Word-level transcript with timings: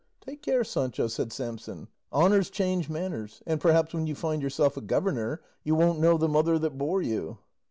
"Take 0.19 0.41
care, 0.41 0.63
Sancho," 0.63 1.05
said 1.07 1.31
Samson; 1.31 1.87
"honours 2.11 2.49
change 2.49 2.89
manners, 2.89 3.43
and 3.45 3.61
perhaps 3.61 3.93
when 3.93 4.07
you 4.07 4.15
find 4.15 4.41
yourself 4.41 4.75
a 4.75 4.81
governor 4.81 5.41
you 5.63 5.75
won't 5.75 5.99
know 5.99 6.17
the 6.17 6.27
mother 6.27 6.57
that 6.57 6.75
bore 6.75 7.03
you." 7.03 7.37